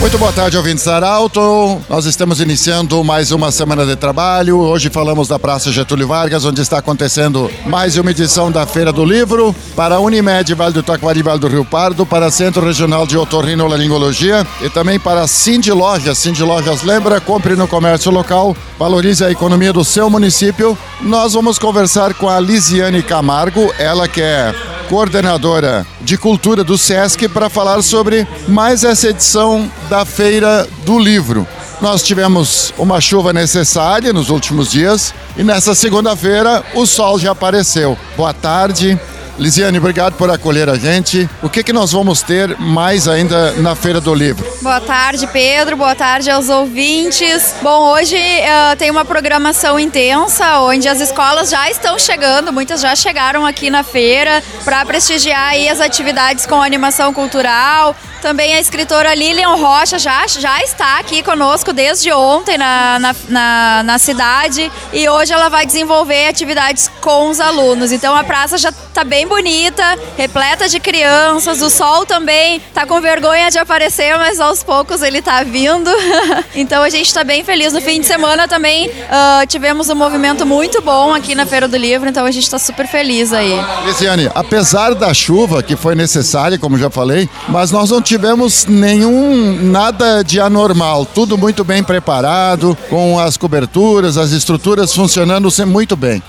[0.00, 1.78] Muito boa tarde, ouvintes Arauto.
[1.86, 4.56] Nós estamos iniciando mais uma semana de trabalho.
[4.58, 9.04] Hoje falamos da Praça Getúlio Vargas, onde está acontecendo mais uma edição da Feira do
[9.04, 13.18] Livro para a Unimed Vale do Taquari Vale do Rio Pardo, para Centro Regional de
[13.18, 16.16] Otorrinolaringologia e também para a Cindy Lojas.
[16.16, 20.78] Cindy Lojas lembra, compre no comércio local, valorize a economia do seu município.
[21.02, 24.54] Nós vamos conversar com a Lisiane Camargo, ela que é
[24.90, 31.46] coordenadora de cultura do SESC, para falar sobre mais essa edição da Feira do Livro.
[31.80, 37.96] Nós tivemos uma chuva necessária nos últimos dias e nessa segunda-feira o sol já apareceu.
[38.16, 38.98] Boa tarde.
[39.40, 41.26] Lisiane, obrigado por acolher a gente.
[41.42, 44.46] O que, que nós vamos ter mais ainda na Feira do Livro?
[44.60, 45.78] Boa tarde, Pedro.
[45.78, 47.54] Boa tarde aos ouvintes.
[47.62, 52.94] Bom, hoje uh, tem uma programação intensa, onde as escolas já estão chegando, muitas já
[52.94, 57.96] chegaram aqui na feira para prestigiar as atividades com animação cultural.
[58.20, 63.82] Também a escritora Lilian Rocha já, já está aqui conosco desde ontem na, na, na,
[63.82, 67.92] na cidade e hoje ela vai desenvolver atividades com os alunos.
[67.92, 69.82] Então a praça já está bem bonita,
[70.16, 71.60] repleta de crianças.
[71.62, 75.90] O sol também está com vergonha de aparecer, mas aos poucos ele está vindo.
[76.54, 77.72] então a gente está bem feliz.
[77.72, 81.76] No fim de semana também uh, tivemos um movimento muito bom aqui na Feira do
[81.76, 83.58] Livro, então a gente está super feliz aí.
[83.84, 89.58] Lisiane, apesar da chuva que foi necessária, como já falei, mas nós não tivemos nenhum
[89.62, 91.04] nada de anormal.
[91.06, 96.22] Tudo muito bem preparado, com as coberturas, as estruturas funcionando muito bem.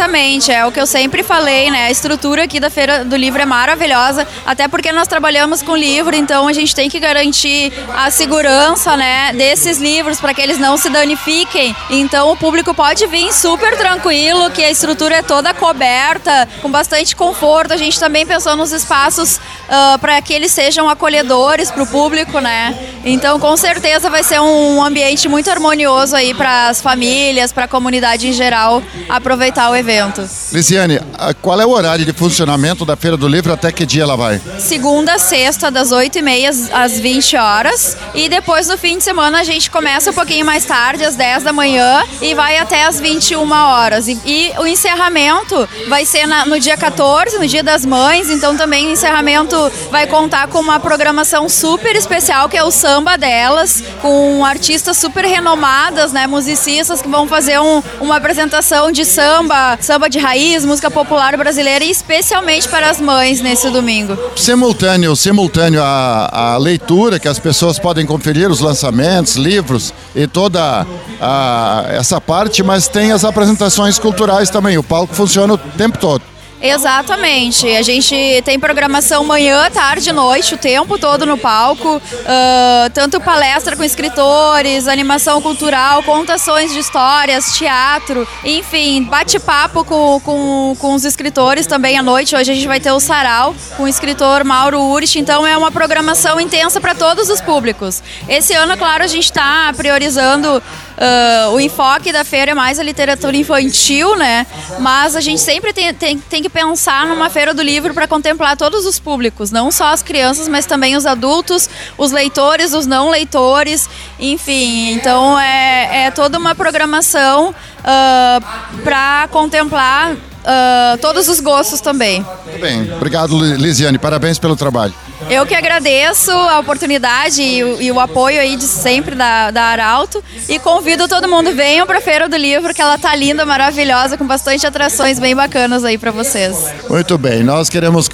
[0.00, 1.84] Exatamente, é o que eu sempre falei, né?
[1.84, 6.16] A estrutura aqui da Feira do Livro é maravilhosa, até porque nós trabalhamos com livro,
[6.16, 10.78] então a gente tem que garantir a segurança, né, desses livros para que eles não
[10.78, 11.76] se danifiquem.
[11.90, 17.14] Então o público pode vir super tranquilo, que a estrutura é toda coberta, com bastante
[17.14, 17.74] conforto.
[17.74, 22.40] A gente também pensou nos espaços uh, para que eles sejam acolhedores para o público,
[22.40, 22.74] né?
[23.04, 27.68] Então com certeza vai ser um ambiente muito harmonioso aí para as famílias, para a
[27.68, 30.28] comunidade em geral aproveitar o evento.
[30.52, 31.00] Lisiane,
[31.40, 33.52] qual é o horário de funcionamento da Feira do Livro?
[33.52, 34.40] Até que dia ela vai?
[34.58, 37.96] Segunda sexta, das 8h30 às 20 horas.
[38.14, 41.42] E depois no fim de semana a gente começa um pouquinho mais tarde, às 10
[41.42, 44.08] da manhã, e vai até às 21 horas.
[44.08, 48.28] E, e o encerramento vai ser na, no dia 14, no dia das mães.
[48.28, 49.56] Então também o encerramento
[49.90, 55.24] vai contar com uma programação super especial, que é o samba delas, com artistas super
[55.24, 56.26] renomadas, né?
[56.26, 61.84] Musicistas que vão fazer um, uma apresentação de samba, samba de raiz, música popular brasileira,
[61.84, 64.18] e especialmente para as mães nesse domingo.
[64.34, 70.84] Simultâneo, simultâneo a, a leitura, que as pessoas podem conferir os lançamentos, livros e toda
[71.20, 74.76] a, essa parte, mas tem as apresentações culturais também.
[74.78, 76.29] O palco funciona o tempo todo.
[76.60, 77.66] Exatamente.
[77.68, 81.96] A gente tem programação manhã, tarde noite, o tempo todo no palco.
[81.96, 90.76] Uh, tanto palestra com escritores, animação cultural, contações de histórias, teatro, enfim, bate-papo com, com,
[90.78, 92.36] com os escritores também à noite.
[92.36, 95.18] Hoje a gente vai ter o Sarau com o escritor Mauro Urich.
[95.18, 98.02] Então é uma programação intensa para todos os públicos.
[98.28, 100.62] Esse ano, claro, a gente está priorizando
[101.00, 104.46] Uh, o enfoque da feira é mais a literatura infantil, né?
[104.80, 108.56] Mas a gente sempre tem, tem, tem que pensar numa feira do livro para contemplar
[108.56, 113.10] todos os públicos, não só as crianças, mas também os adultos, os leitores, os não
[113.10, 113.88] leitores,
[114.18, 114.92] enfim.
[114.92, 122.24] Então é, é toda uma programação uh, para contemplar uh, todos os gostos também.
[122.44, 124.94] Muito bem, obrigado Lisiane, parabéns pelo trabalho.
[125.28, 129.62] Eu que agradeço a oportunidade e o, e o, apoio aí de sempre da, da
[129.64, 133.44] Arauto e convido todo mundo, venham para a Feira do Livro, que ela tá linda,
[133.44, 136.56] maravilhosa, com bastante atrações bem bacanas aí para vocês.
[136.88, 138.08] Muito bem, nós queremos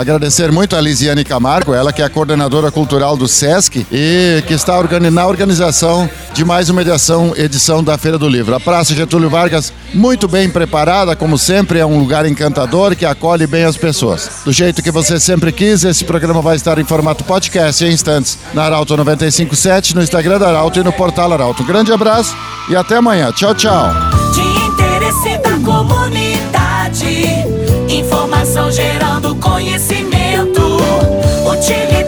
[0.00, 4.54] agradecer muito a Lisiane Camargo, ela que é a coordenadora cultural do SESC e que
[4.54, 4.76] está
[5.10, 8.54] na organização de mais uma edição, edição da Feira do Livro.
[8.54, 13.46] A Praça Getúlio Vargas, muito bem preparada, como sempre, é um lugar encantador que acolhe
[13.46, 14.42] bem as pessoas.
[14.44, 18.38] Do jeito que você sempre quis, esse programa vai estar em formato podcast em instantes
[18.54, 21.64] na Arauto 957, no Instagram da Arauto e no portal Arauto.
[21.64, 22.36] Um grande abraço
[22.68, 23.32] e até amanhã.
[23.32, 23.90] Tchau, tchau.
[24.32, 27.26] De interesse da comunidade,
[27.88, 30.62] informação gerando conhecimento,
[31.50, 32.05] utilidade.